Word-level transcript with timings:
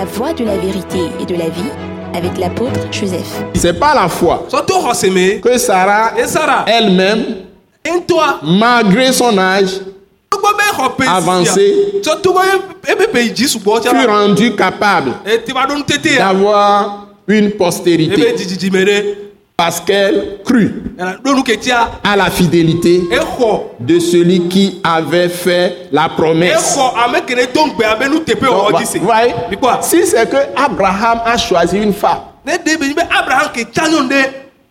La 0.00 0.06
voie 0.06 0.32
de 0.32 0.44
la 0.46 0.56
vérité 0.56 0.98
et 1.20 1.26
de 1.26 1.34
la 1.34 1.50
vie 1.50 1.70
avec 2.14 2.38
l'apôtre 2.38 2.80
Joseph. 2.90 3.44
C'est 3.52 3.78
pas 3.78 3.94
la 3.94 4.08
foi 4.08 4.46
que 4.48 5.58
Sarah 5.58 6.14
e 6.18 6.26
sara 6.26 6.64
elle-même, 6.66 7.36
ŋutɔa 7.86 8.40
malgré 8.42 9.12
son 9.12 9.36
âge, 9.36 9.82
Avancé. 11.06 12.00
fut 12.02 14.06
rendue 14.06 14.56
capable 14.56 15.12
d'avoir 16.16 17.08
une 17.28 17.50
postérité. 17.50 18.22
Ɖe 18.22 18.34
parce 19.60 19.78
qu'elle 19.78 20.38
crut 20.42 20.72
à 22.02 22.16
la 22.16 22.30
fidélité 22.30 23.02
exɔ 23.12 23.60
de 23.78 23.98
celui 23.98 24.48
qui 24.48 24.80
avait 24.82 25.28
fait 25.28 25.88
la 25.92 26.08
promesse. 26.08 26.54
exɔ 26.56 26.86
ame 27.04 27.20
ke 27.26 27.34
ne 27.36 27.44
do 27.52 27.66
ŋgbe 27.66 27.84
abe 27.84 28.08
nu 28.08 28.20
teƒe 28.24 28.40
Donc, 28.40 28.70
wɔ 28.72 28.78
dzi 28.78 28.86
se. 28.86 28.98
vous 28.98 29.04
voyez, 29.04 29.34
mikpɔa 29.50 29.82
si 29.82 30.06
c'est 30.06 30.30
que 30.30 30.38
Abraham 30.56 31.20
a 31.26 31.36
choisi 31.36 31.76
une 31.76 31.92
femme 31.92 32.20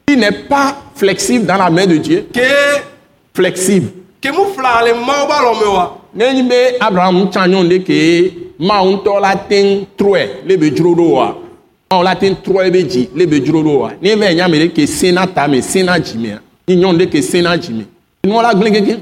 qui 0.07 0.17
n'est 0.17 0.31
pas 0.49 0.75
flexible 0.95 1.45
dans 1.45 1.57
la 1.57 1.69
main 1.69 1.85
de 1.85 1.97
Dieu, 1.97 2.27
flexible. 3.35 3.89
Abraham 6.81 7.29
tsa 11.89 11.97
nyɔnu 11.97 11.97
ɖe 11.97 11.97
ke 11.97 11.97
Mawu 11.97 12.03
ŋutɔ 12.03 12.03
la 12.03 12.15
te 12.15 12.29
ŋu 12.29 12.35
trɔe 12.43 12.69
le 13.15 13.25
be 13.25 13.39
dzro 13.39 13.63
ɖo 13.63 13.79
wa. 13.79 13.91
Ne 14.01 14.15
va 14.15 14.33
nya 14.33 14.47
me 14.47 14.57
ɖe 14.57 14.73
ke 14.73 14.85
sena 14.85 15.27
tame, 15.27 15.61
sena 15.61 15.99
dzimea. 15.99 16.39
Ni 16.67 16.75
nyɔnu 16.75 16.99
ɖe 16.99 17.09
ke 17.09 17.21
sena 17.21 17.57
dzime. 17.57 17.85
Nua 18.25 18.43
la 18.43 18.53
gblẽ 18.53 18.71
gege. 18.71 18.99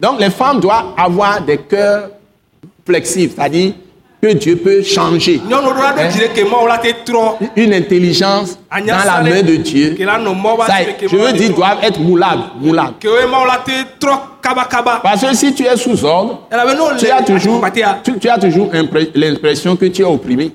Donc 0.00 0.20
les 0.20 0.30
femmes 0.30 0.60
doivent 0.60 0.94
avoir 0.96 1.40
des 1.40 1.58
cœurs 1.58 2.10
flexibles, 2.86 3.32
c'est-à-dire 3.36 3.72
que 4.22 4.32
Dieu 4.34 4.56
peut 4.56 4.82
changer. 4.82 5.40
trɔ 7.04 7.36
Une 7.56 7.74
intelligence 7.74 8.58
dans 8.70 9.04
la 9.04 9.22
main 9.22 9.42
de 9.42 9.56
Dieu. 9.56 9.96
Ça, 9.98 10.84
ke 10.98 11.08
je 11.08 11.16
veux 11.16 11.32
dire, 11.32 11.54
doivent 11.54 11.78
être 11.82 12.00
moulables. 12.00 12.44
moulables. 12.60 12.94
Parce 15.02 15.20
que 15.22 15.34
si 15.34 15.54
tu 15.54 15.64
es 15.64 15.76
sous 15.76 16.04
ordre, 16.04 16.46
ne 16.52 16.98
tu 16.98 17.10
as 17.10 17.22
toujours, 17.22 17.64
tu, 18.04 18.18
tu 18.18 18.28
as 18.28 18.38
toujours 18.38 18.70
l'impression 19.14 19.76
que 19.76 19.86
tu 19.86 20.02
es 20.02 20.04
opprimé. 20.04 20.52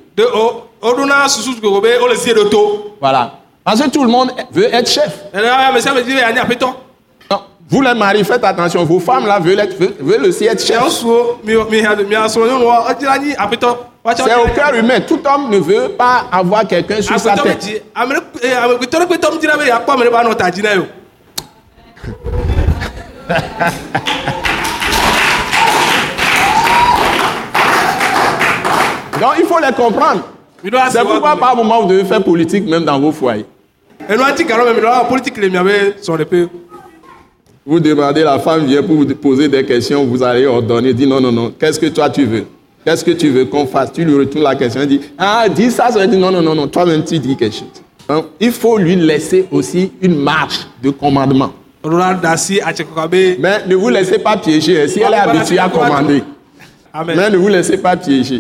Voilà. 3.00 3.32
Parce 3.64 3.82
que 3.82 3.90
tout 3.90 4.04
le 4.04 4.10
monde 4.10 4.32
veut 4.52 4.74
être 4.74 4.90
chef. 4.90 5.20
Non, 7.32 7.40
Vous 7.70 7.82
les 7.82 7.94
maris, 7.94 8.26
faites 8.26 8.44
attention. 8.44 8.84
Vos 8.84 9.00
femmes 9.00 9.26
là 9.26 9.40
veulent, 9.40 9.62
être, 9.62 9.78
veulent, 10.02 10.26
aussi 10.26 10.46
être 10.46 10.62
chef. 10.62 10.78
C'est 14.18 14.36
au 14.36 14.48
cœur 14.54 14.74
humain. 14.76 15.00
Tout 15.08 15.22
homme 15.26 15.50
ne 15.50 15.60
veut 15.60 15.88
pas 15.90 16.26
avoir 16.30 16.68
quelqu'un 16.68 17.02
sur 17.02 17.18
sa 17.18 17.36
tête. 17.44 17.64
Donc 29.20 29.34
il 29.40 29.46
faut 29.46 29.60
les 29.60 29.72
comprendre. 29.74 30.22
C'est 30.92 31.02
pourquoi 31.02 31.36
par 31.36 31.56
moment 31.56 31.82
vous 31.82 31.90
devez 31.90 32.06
faire 32.06 32.24
politique 32.24 32.66
même 32.68 32.86
dans 32.86 33.00
vos 33.00 33.12
foyers. 33.12 33.46
Vous 37.66 37.80
demandez, 37.80 38.24
la 38.24 38.40
femme 38.40 38.66
vient 38.66 38.84
pour 38.84 38.96
vous 38.98 39.06
poser 39.16 39.48
des 39.48 39.64
questions, 39.66 40.04
vous 40.06 40.22
allez 40.22 40.46
ordonner, 40.46 40.94
dit 40.94 41.08
non, 41.08 41.22
non, 41.22 41.32
non, 41.32 41.54
qu'est-ce 41.58 41.80
que 41.80 41.86
toi 41.86 42.10
tu 42.10 42.26
veux? 42.26 42.46
Qu'est-ce 42.86 43.06
que 43.06 43.12
tu 43.12 43.30
veux 43.30 43.46
qu'on 43.46 43.66
fasse? 43.66 43.94
Tu 43.94 44.04
lui 44.04 44.18
retournes 44.18 44.44
la 44.44 44.56
question, 44.56 44.82
il 44.82 44.88
dit, 44.88 45.02
ah, 45.18 45.48
dis 45.48 45.72
ça, 45.72 45.90
ça 45.90 46.06
dit 46.06 46.18
non, 46.18 46.30
non, 46.32 46.42
non, 46.42 46.54
non, 46.56 46.68
toi-même 46.68 47.06
tu 47.06 47.18
dis 47.20 47.38
quelque 47.38 47.56
chose. 47.56 47.70
Donc, 48.10 48.26
il 48.40 48.52
faut 48.52 48.78
lui 48.78 48.98
laisser 48.98 49.48
aussi 49.50 49.94
une 50.02 50.16
marge 50.16 50.68
de 50.82 50.90
commandement. 50.90 51.54
Mais 53.40 53.66
ne 53.66 53.76
vous 53.76 53.88
laissez 53.90 54.20
pas 54.20 54.36
piéger, 54.36 54.82
hein, 54.82 54.88
si 54.90 55.00
elle 55.00 55.14
est 55.14 55.18
habituée 55.18 55.60
à 55.60 55.70
commander. 55.70 56.22
Mais 57.08 57.30
ne 57.30 57.38
vous 57.38 57.48
laissez 57.48 57.78
pas 57.78 57.96
piéger. 57.96 58.40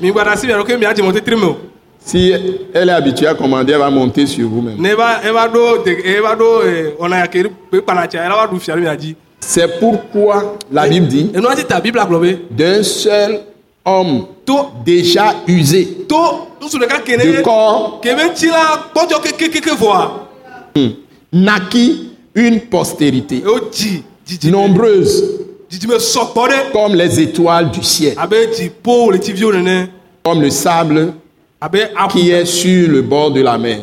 Si 2.05 2.31
elle 2.73 2.89
est 2.89 2.91
habituée 2.91 3.27
à 3.27 3.33
commander, 3.33 3.73
elle 3.73 3.79
va 3.79 3.89
monter 3.89 4.25
sur 4.25 4.47
vous-même. 4.49 4.77
C'est 9.39 9.79
pourquoi 9.79 10.57
la 10.71 10.87
Bible 10.87 11.07
dit, 11.07 11.31
d'un 12.51 12.83
seul 12.83 13.39
homme 13.85 14.25
déjà 14.85 15.33
usé 15.47 15.97
ne 16.09 17.41
corps 17.41 18.01
naquit 21.31 22.11
une 22.35 22.59
postérité 22.61 23.43
nombreuse 24.45 25.23
comme 26.71 26.95
les 26.95 27.19
étoiles 27.19 27.71
du 27.71 27.83
ciel, 27.83 28.15
tiviwo 29.21 29.51
nene 29.53 29.87
comme 30.23 30.41
le 30.41 30.49
sable 30.49 31.13
qui 32.09 32.31
est 32.31 32.45
sur 32.45 32.89
le 32.89 33.01
bord 33.01 33.31
de 33.31 33.41
la 33.41 33.57
mer. 33.57 33.79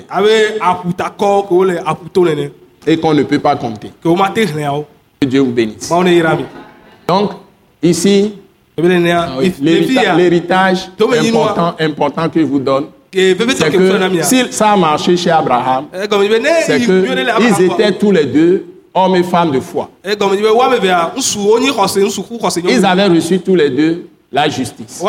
Et 2.87 2.99
qu'on 2.99 3.15
ne 3.15 3.23
peut 3.25 3.39
pas 3.39 3.57
compter. 3.57 3.93
Que 4.03 5.27
Dieu 5.27 5.41
vous 5.41 5.53
bénisse. 5.53 5.93
Donc, 7.07 7.33
ici, 7.83 8.33
ebe 8.81 8.89
nenea 8.89 9.23
ah 9.23 9.37
oui, 9.39 9.53
ya 9.95 10.15
l'héritage 10.15 10.91
important, 10.99 11.75
important 11.79 12.29
que 12.29 12.41
je 12.41 12.47
vous 12.47 12.59
donne, 12.59 12.87
c'est 13.13 13.37
que 13.71 14.09
mia 14.09 14.23
si 14.23 14.45
ça 14.51 14.73
a 14.73 14.77
marché 14.77 15.17
chez 15.17 15.31
Abraham, 15.31 15.87
ne 15.93 16.01
c'est 16.65 16.81
qu'ils 16.81 17.67
étaient 17.67 17.93
tous 17.93 18.13
les 18.13 18.25
deux 18.25 18.65
hommes 18.95 19.17
et 19.17 19.23
femmes 19.23 19.51
de 19.51 19.61
foi. 19.61 19.91
Ils 20.05 20.13
avaient 22.85 23.07
reçu 23.07 23.41
tous 23.41 23.55
les 23.55 23.71
deux 23.71 24.07
la 24.33 24.49
justice, 24.49 25.03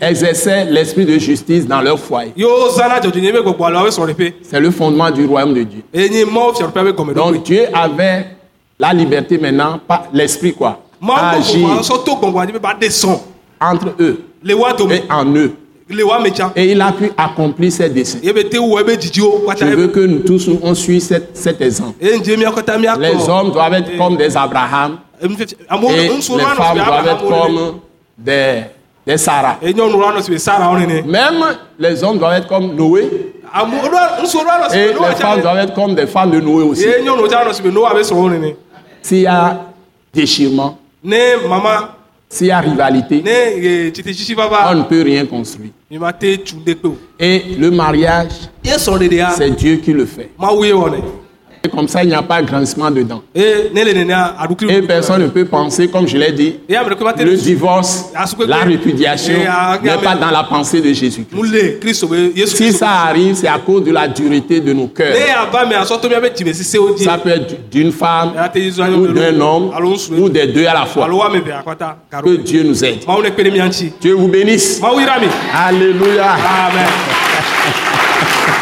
exerçaient 0.00 0.64
l'esprit 0.66 1.06
de 1.06 1.18
justice 1.18 1.66
dans 1.66 1.80
leur 1.80 1.98
foyer. 1.98 2.32
C'est 4.42 4.60
le 4.60 4.70
fondement 4.70 5.10
du 5.10 5.24
royaume 5.24 5.54
de 5.54 5.62
Dieu. 5.62 5.82
Donc 7.14 7.42
Dieu 7.44 7.62
avait 7.72 8.26
la 8.78 8.92
liberté 8.92 9.38
maintenant, 9.38 9.80
pas 9.86 10.08
l'esprit 10.12 10.52
quoi, 10.52 10.80
agir 11.10 11.66
gbɔgbɔ 11.66 11.82
sɔ 11.82 12.04
to 12.04 12.14
gbɔgbɔ 12.16 12.46
dzi 12.46 12.52
be 12.52 12.58
ba 12.60 12.74
de 12.80 12.86
sɔn 12.86 13.18
entre 13.60 13.94
eux 13.98 14.18
et 14.44 15.02
en 15.10 15.24
eux. 15.34 15.52
Et 16.56 16.72
il 16.72 16.80
a 16.80 16.92
pu 16.92 17.10
accomplir 17.16 17.70
ses 17.70 17.90
desseins. 17.90 18.20
ebe 18.22 18.96
dzidziwo 18.96 19.42
Je 19.58 19.64
veux 19.66 19.88
que 19.88 20.00
nous 20.00 20.20
tous 20.20 20.48
on 20.62 20.74
suive 20.74 21.00
cet, 21.02 21.36
cet 21.36 21.60
exemple. 21.60 21.96
Les 22.00 23.28
hommes 23.28 23.50
doivent 23.50 23.74
être 23.74 23.96
comme 23.98 24.16
des 24.16 24.36
Abraham 24.36 24.98
et 25.90 26.08
les 26.36 26.44
femmes 26.56 26.76
doivent 26.84 27.06
être 27.08 27.28
comme 27.28 27.80
des, 28.18 28.62
des 29.06 29.18
Sarah. 29.18 29.58
Même 31.06 31.44
les 31.78 32.02
hommes 32.04 32.18
doivent 32.18 32.34
être 32.38 32.48
comme 32.48 32.74
Noé. 32.74 33.08
Et 34.74 34.86
les 34.88 35.14
femmes 35.16 35.40
doivent 35.42 35.58
être 35.58 35.74
comme 35.74 35.94
des 35.94 36.06
femmes 36.06 36.30
de 36.30 36.40
Noé 36.40 36.62
aussi. 36.64 36.84
S'il 39.02 39.20
y 39.22 39.26
a 39.26 39.60
déchirement, 40.14 40.78
s'il 42.28 42.46
y 42.46 42.50
a 42.50 42.60
rivalité, 42.60 43.22
on 44.70 44.74
ne 44.74 44.82
peut 44.84 45.02
rien 45.02 45.26
construire. 45.26 45.70
Et 47.18 47.42
le 47.58 47.70
mariage, 47.70 48.32
c'est 49.36 49.50
Dieu 49.50 49.76
qui 49.76 49.92
le 49.92 50.06
fait. 50.06 50.30
Comme 51.74 51.88
ça, 51.88 52.02
il 52.04 52.08
n'y 52.08 52.14
a 52.14 52.22
pas 52.22 52.42
grincement 52.42 52.90
dedans. 52.90 53.22
Et 53.34 54.82
personne 54.82 55.22
ne 55.22 55.28
peut 55.28 55.44
penser, 55.46 55.88
comme 55.88 56.06
je 56.06 56.16
l'ai 56.18 56.32
dit, 56.32 56.56
le 56.68 57.36
divorce, 57.36 58.12
la 58.46 58.58
répudiation 58.58 59.34
n'est 59.82 59.98
pas 60.02 60.14
dans 60.16 60.30
la 60.30 60.44
pensée 60.44 60.80
de 60.80 60.92
Jésus-Christ. 60.92 62.46
Si 62.46 62.72
ça 62.72 62.90
arrive, 63.08 63.34
c'est 63.34 63.48
à 63.48 63.58
cause 63.58 63.84
de 63.84 63.90
la 63.92 64.06
dureté 64.08 64.60
de 64.60 64.72
nos 64.72 64.88
cœurs. 64.88 65.14
Ça 66.98 67.18
peut 67.18 67.30
être 67.30 67.70
d'une 67.70 67.92
femme 67.92 68.32
ou 68.94 69.06
d'un 69.08 69.40
homme 69.40 69.70
ou 70.18 70.28
des 70.28 70.46
deux 70.48 70.66
à 70.66 70.74
la 70.74 70.86
fois. 70.86 71.08
Que 72.22 72.36
Dieu 72.36 72.62
nous 72.64 72.84
aide. 72.84 72.98
Dieu 74.00 74.14
vous 74.14 74.28
bénisse. 74.28 74.80
Alléluia. 75.54 76.32
amen. 76.32 76.86